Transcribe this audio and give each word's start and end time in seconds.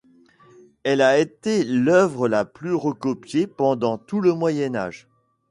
Elle 0.81 1.01
a 1.03 1.19
été 1.19 1.63
l'œuvre 1.63 2.27
la 2.27 2.43
plus 2.43 2.73
recopiée 2.73 3.45
pendant 3.45 3.99
tout 3.99 4.19
le 4.19 4.33
Moyen 4.33 4.73
Âge. 4.75 5.07